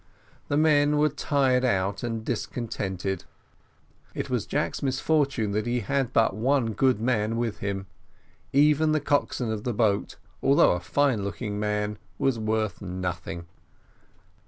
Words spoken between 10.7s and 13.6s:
a fine looking man, was worth nothing.